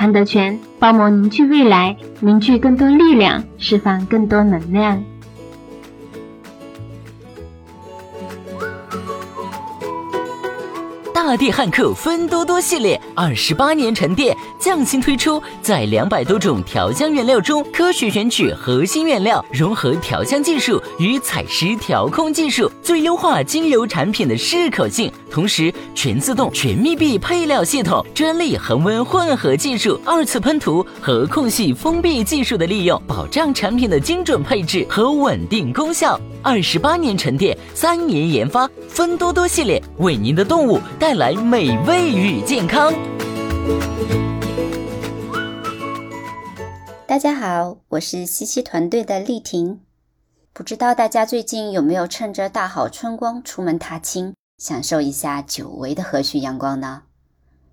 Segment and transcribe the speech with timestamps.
[0.00, 5.04] 韩德全包膜凝聚未来，凝聚更多力量，释放更多能量。
[11.12, 25.12] 大地汉克芬多多系列二十八年沉淀，匠心推出，在两百多种调香原料中，科学选取核心原料，融合调香技术与采湿调控技术，最优化精油产品的适口性。
[25.30, 36.20] 同时，全自动、全密闭配料系统、专利恒温混合技术、二次喷涂和空隙封闭技术的利用，保障产品的精准配置和稳定功效。
[36.42, 42.92] 二十八年沉淀，三年研发，芬多多系列为您的动物带来美味与健康。
[47.06, 49.80] 大家好，我是西西团队的丽婷。
[50.52, 57.04] 不知道大家最近有没有趁着大好春光出门踏青，享受一下久违的和煦阳光呢？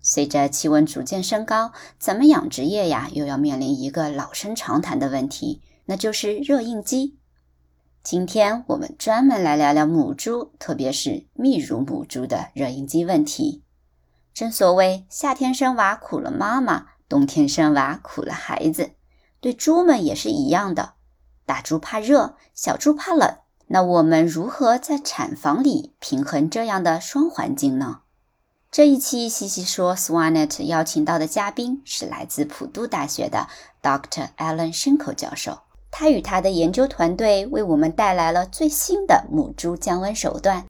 [0.00, 7.18] 随着气温逐渐升高，咱们养殖业呀又要面临一个老生常谈的问题，那就是热应激。
[8.02, 13.62] 今天我们专门来聊聊母猪，特别是泌乳母猪的热应激问题。
[14.32, 18.92] 正所谓夏天生娃苦了妈妈，冬天生娃苦了孩子，
[19.38, 20.94] 对猪们也是一样的。
[21.44, 23.39] 大猪怕热，小猪怕冷。
[23.72, 28.00] 那我们如何在产房里平衡这样的双环境呢？
[28.68, 33.46] 这一期西西说 Swanet 邀请到的嘉宾是来自普渡大学的
[33.80, 34.30] Dr.
[34.36, 35.60] Alan Schenkel 教授。
[35.92, 40.66] 他与他的研究团队为我们带来了最新的母猪降温手段，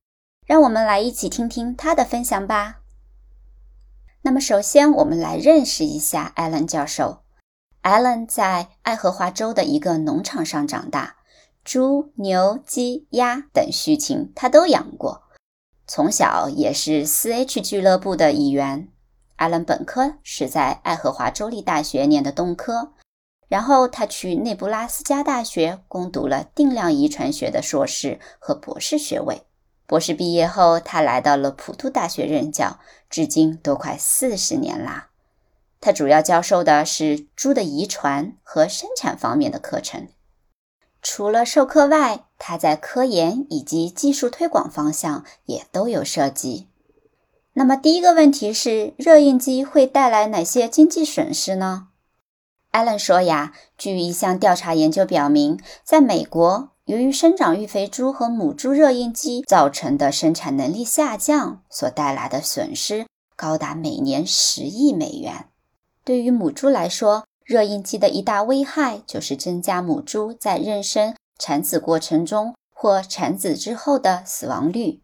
[0.47, 2.81] 让我们来一起听听他的分享吧。
[4.21, 7.21] 那么，首先我们来认识一下 Alan 教授。
[7.83, 11.17] Alan 在爱荷华州的一个农场上长大，
[11.65, 15.25] 猪、牛、鸡、鸭等畜禽他都养过，
[15.87, 18.89] 从小也是 4H 俱乐部的一员。
[19.37, 22.93] 艾伦本科是在爱荷华州立大学念的动科。
[23.49, 29.43] 然后他去内布拉斯加大学攻读了定量遗传学的硕士和博士学位。
[29.89, 32.79] 博士毕业后，他来到了普渡大学任教，
[33.09, 35.09] 至今都快四十年啦。
[35.81, 40.07] 他主要教授的是猪的遗传和生产方面的课程。
[41.03, 46.69] 除了授课外，他在科研以及技术推广方向也都有涉及。
[47.55, 51.89] 那么，第一个问题是，热应激会带来哪些经济损失呢？
[52.71, 65.47] 艾伦说：“呀，据一项调查研究表明，在美国，由于生长育肥猪和母猪热应激造成的生产能力下降所带来的损失，高达每年十亿美元。
[66.05, 75.03] 对于母猪来说，热应激的一大危害就是增加母猪在妊娠、产子过程中或产子之后的死亡率。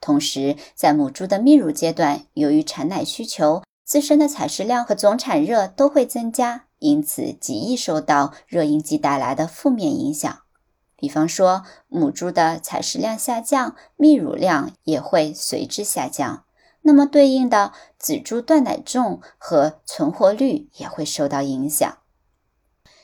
[0.00, 10.40] 同时，在母猪的泌乳阶段，由于产奶需求，自身的采食量和总产热都会增加。”因此，极易受到热应激带来的负面影响，
[10.96, 16.45] 比方说母猪的采食量下降，泌乳量也会随之下降。
[16.86, 21.98] 那么，对应的仔猪断奶重和存活率也会受到影响。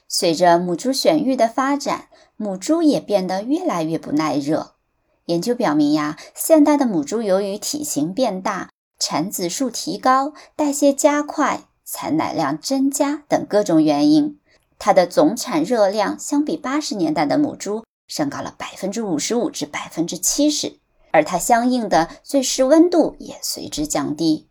[0.06, 2.06] 随着母猪选育的发展，
[2.36, 4.76] 母猪也变得越来越不耐热。
[5.24, 8.70] 研究表明呀，现代的母猪由于体型变大、
[9.00, 11.64] 产子数提高、代谢加快。
[11.84, 14.38] 产奶量增加等各种原因，
[14.78, 20.78] 它的总产热量相比八十年代的母猪升高了百分之五十五至百分之七十，
[21.12, 24.48] 而它相应的最适温度也随之降低。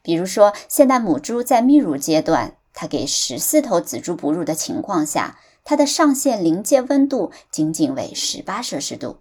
[0.00, 9.18] 比如说，现代母猪在泌乳阶段，它给十四头仔猪哺乳的情况下，它的上限临界温度仅仅为十八摄氏度。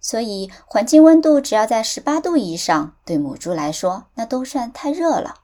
[0.00, 5.36] 所以，环境温度只要在十八度以上，对母猪来说那都算太热了。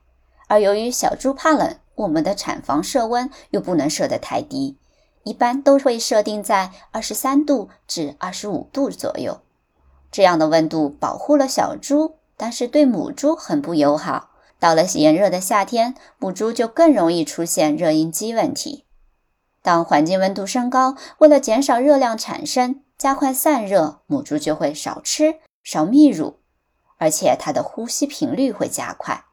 [0.47, 4.79] 而由于小猪怕冷，我们的产房设温又不能设得太低，
[5.25, 9.41] 一般都会设定在二十三度至二十五度左右。
[10.11, 14.31] 这样的温度保护了小猪，但是对母猪很不友好。
[14.59, 18.85] 到了炎热的夏天，母猪就更容易出现热应激问题。
[19.63, 26.39] 当环境温度升高，为了减少热量产生，加快散热，母猪就会少吃、少泌乳，
[26.97, 29.25] 而且它的呼吸频率会加快。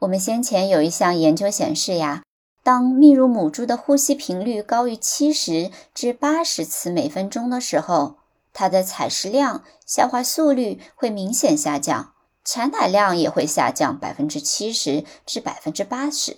[0.00, 2.22] 我们先前有一项研究显示呀，
[2.62, 8.16] 当泌乳母猪的呼吸频率高于七十至八十次每分钟的时候，
[8.60, 12.12] 它的采食量、消化速率会明显下降。
[12.44, 16.36] 产奶量也会下降百分之七十至百分之八十。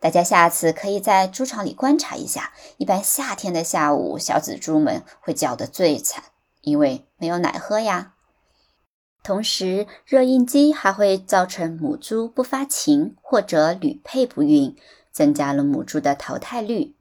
[0.00, 6.24] 大家下次可以在猪场里观察一下，一般夏天的下午，小仔猪们会叫得最惨，
[6.62, 8.14] 因为没有奶喝呀。
[9.22, 14.74] 同时，热应激还会造成母猪不发情或者屡配不孕，
[15.12, 16.94] 增加了母猪的淘汰率。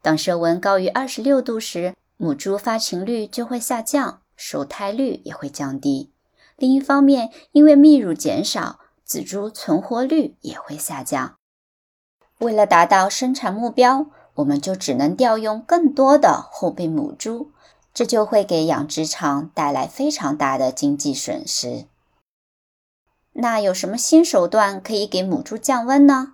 [0.00, 6.10] 当设温高于二十六度时，母猪发情率就会下降，受胎率也会降低。
[6.56, 11.34] 另一方面，因为泌乳减少，仔猪存活率也会下降。
[12.38, 14.06] 为了达到生产目标，
[14.36, 17.52] 我们就只能调用更多的后备母猪，
[17.92, 21.84] 这就会给养殖场带来非常大的经济损失。
[23.34, 26.32] 那有什么新手段可以给母猪降温呢？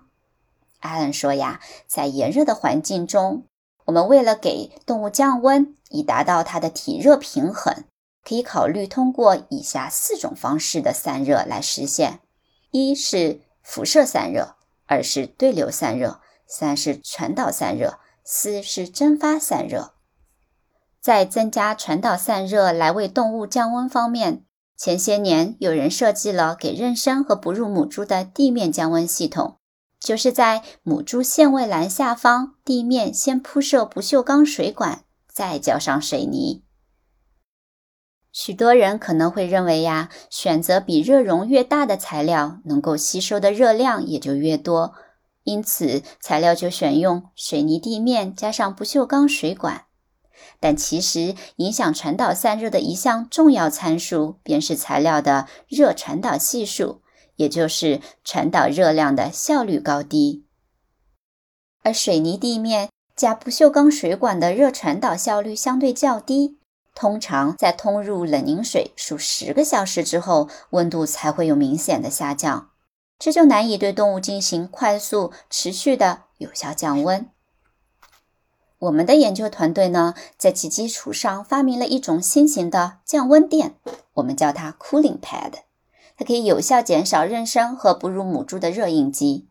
[0.79, 3.43] 艾伦说呀，在炎热的环境中，
[3.83, 7.83] 我们为了给动物降温，以达到它的体热平衡。
[8.23, 12.19] 可以考虑通过以下四种方式的散热来实现：
[12.69, 14.55] 一是辐射散热，
[14.85, 19.93] 二是对流散热，三是传导散热，四是蒸发散热。
[21.01, 24.45] 在增加传导散热来为动物降温方面，
[24.77, 29.57] 前些年有人设计了给妊娠和哺乳母猪的地面降温系统，
[29.99, 36.63] 就是在母猪限位栏下方地面先铺设不锈钢水管，再浇上水泥。
[38.31, 44.93] 许多人可能会认为呀，选择比热容越大的材料，能够吸收的热量也就越多，
[45.43, 49.85] 因此材料就选用水泥地面加上不锈钢水管。
[50.59, 57.01] 但其实影响传导散热的一项重要参数，便是材料的热传导系数，
[57.35, 60.45] 也就是传导热量的效率高低。
[61.83, 66.57] 而水泥地面加不锈钢水管的热传导效率相对较低。
[66.93, 72.71] 通常在通入冷凝水数十个小时之后，温度才会有明显的下降，
[73.17, 77.29] 这就难以对动物进行快速、持续的有效降温。
[78.79, 83.75] 我们的研究团队呢，在其基础上发明了一种新型的降温垫，
[84.15, 85.53] 我们叫它 Cooling Pad，
[86.17, 89.50] 它可以有效减少妊娠和哺乳母猪的热应激。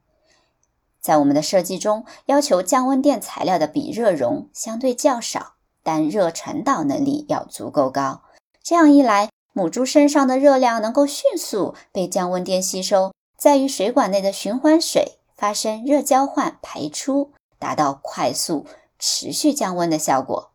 [1.01, 5.55] 在我们的设计中，要求降温垫材料的比热容相对较少。
[5.83, 8.21] 但热传导能力要足够高，
[8.63, 18.67] 这样一来，母猪身上的热量能够迅速被降温垫吸收，在于水管内的循环水发生热交换排出，达到快速
[18.99, 20.51] 持续降温的效果。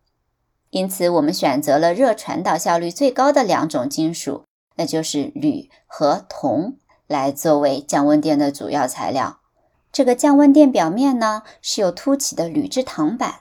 [0.69, 4.43] 因此，我们选择了热传导效率最高的两种金属，
[4.75, 6.77] 那就是铝和铜，
[7.07, 9.39] 来作为降温垫的主要材料。
[9.95, 13.35] 这个降温垫表面呢，是有凸起的铝制糖板。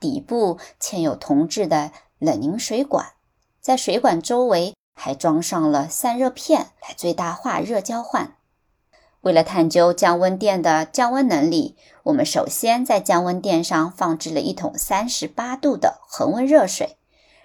[0.00, 3.12] 底部嵌有铜制的冷凝水管，
[3.60, 8.34] 在水管周围还装上了散热片，来最大化热交换。
[9.20, 16.96] 为了探究降温垫的降温能力，我们首先在降温垫上放置了一桶三十八度的恒温热水，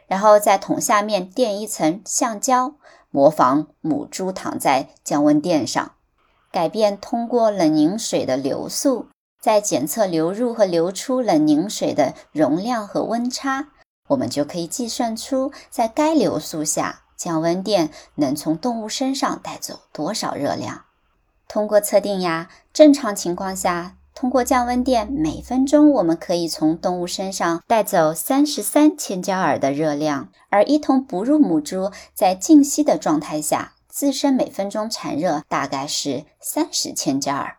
[0.07, 2.73] 然后在桶下面垫一层橡胶，
[3.11, 5.91] 模仿母猪躺在降温垫上，
[6.51, 9.07] 改变通过冷凝水的流速。
[9.39, 13.69] 在检测流入和流出冷凝水的容量和温差，
[14.07, 20.81] 我们就可以计算出在该流速下，降温垫能从动物身上带走多少热量。
[21.47, 30.29] 通过测定呀，正常情况下，通过降温垫，每分钟我们可以从动物身上带走三十三千焦耳的热量。
[30.49, 37.57] 而一头哺乳母猪在静息的状态下，自身每分钟产热大概是三十千焦耳。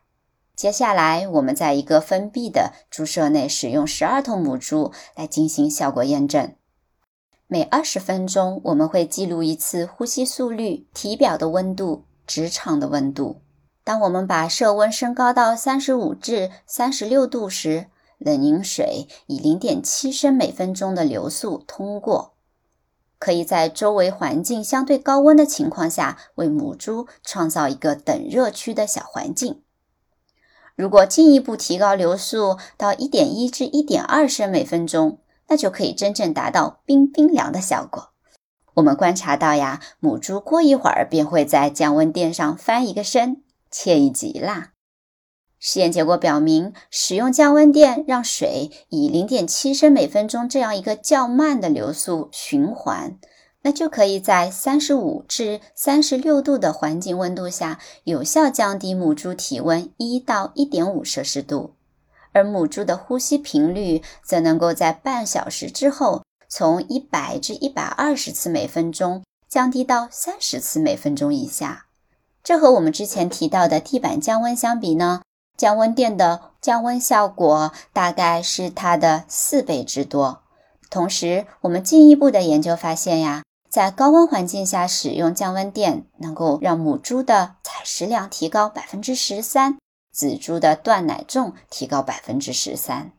[0.54, 6.54] 接下来，我们在一个封闭的猪舍内使用十二头母猪来进行效果验证。
[7.48, 13.40] 每二十分钟，我们会记录一次呼吸速率、体表的温度、直肠的温度。
[13.82, 17.86] 当我们把设温升高到三十五至三十六度时，
[18.18, 22.34] 冷凝水以零点七升每分钟的流速通过，
[23.18, 29.62] 可以在周围环境相对高温的情况下，为母猪创造一个等热区的小环境。
[30.76, 38.10] 如果进一步提高流速到一点一至一点二升每分钟，那就可以真正达到冰冰凉的效果。
[38.74, 44.74] 我们观察到呀，母猪过一会儿便会在降温垫上翻一个身，惬意极啦。
[45.60, 53.18] 实验结果表明，使用降温垫让水以零点七升每分钟这样一个较慢的流速循环，
[53.62, 61.74] 那就可以在三十五至三十六度的环境温度下，有效降低母猪体温一到一点五摄氏度。
[62.32, 71.86] 而母猪的呼吸频率则能够在半小时之后，从一百至一百二十次每分钟降低到三十次每分钟以下。
[72.44, 75.22] 这和我们之前提到的地板降温相比呢？
[75.58, 80.42] 降温垫的降温效果大概是它的四倍之多。
[80.88, 89.76] 同时，我们进一步的研究发现呀，在高温环境下使用降温垫，能够让母猪的采食量提高百分之十三，
[90.12, 93.10] 仔猪的断奶重提高百分之十三。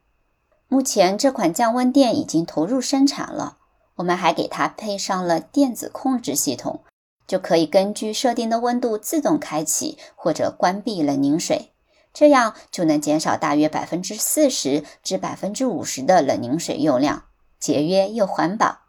[0.69, 3.57] 目前，这款降温垫已经投入生产了。
[3.95, 6.83] 我们还给它配上了电子控制系统，
[7.27, 11.73] 就可以根据设定的温度自动开启或者关闭冷凝水。
[12.13, 17.25] 这样就能减少大约百分之四十至百分之五十的冷凝水用量，
[17.59, 18.79] 节约又环保。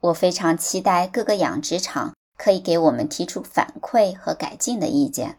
[0.00, 5.38] 我非常期待各个养殖场可以给我们提出反馈和改进的意见。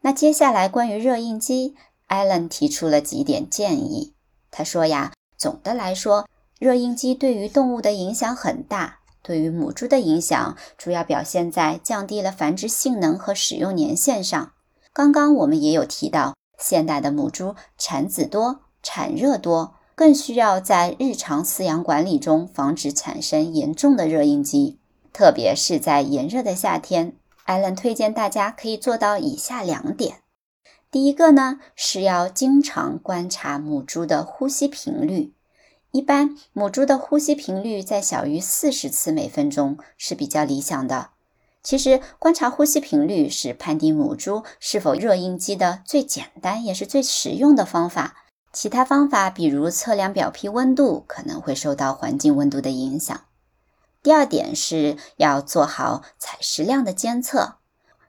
[0.00, 1.76] 那接下来关于热印机
[2.08, 4.14] ，Allen 提出了几点建议。
[4.50, 6.26] 他说呀，总的来说，
[6.58, 14.52] 热印机对于动物的影响很大，对于母猪的影响主要表现在降低了繁殖性能和使用年限上。
[14.92, 16.34] 刚刚我们也有提到。
[16.62, 24.78] 现代的母猪产子多、产热多，更需要在日常饲养管理中防止产生严重的热应激，
[25.12, 27.16] 特别是在炎热的夏天。
[27.44, 30.18] 艾伦推荐大家可以做到以下两点：
[30.90, 35.32] 第一个呢是要经常观察母猪的呼吸频率，
[35.90, 41.10] 一般母猪的呼吸频率在小于四十次每分钟是比较理想的。
[41.62, 48.16] 其实，观察呼吸频率是判定母猪是否热应激的最简单也是最实用的方法。
[48.52, 53.18] 其他方法，比如测量表皮温度，可能会受到环境温度的影响。
[54.02, 57.54] 第二点是要做好采食量的监测。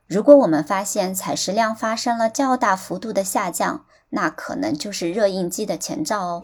[0.07, 6.43] 如果我们发现采食量发生了较大幅度的下降，那可能就是热应激的前兆哦。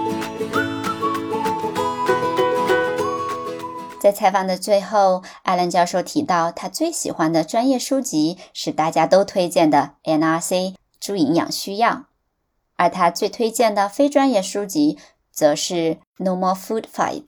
[4.01, 11.91] 在采访的最后，艾伦教授提到，他最喜欢的专业书籍是大家都推荐的《NRC 猪营养需要》，
[12.77, 14.97] 而他最推荐的非专业书籍
[15.31, 15.75] 则是
[16.17, 17.27] 《No More Food Fights》。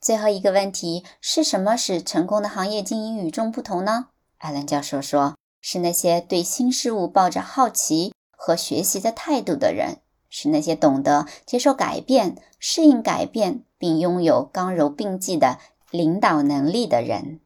[0.00, 4.10] 最后一个问题是什么使成功的行业经营与众不同呢？
[4.38, 9.98] 艾伦教授说：“是那些对新事物抱着好奇和学习的态度的人，
[10.34, 15.58] 是那些懂得接受改变、适应改变，并拥有刚柔并济的
[15.90, 17.40] 领导能力的人。”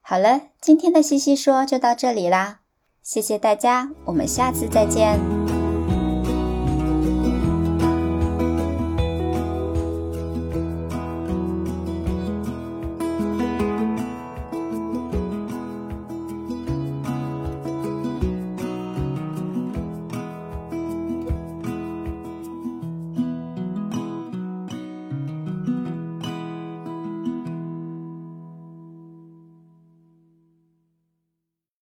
[0.00, 2.60] 好了，今天的西西说就到这里啦，
[3.02, 5.55] 谢谢大家，我们下次再见。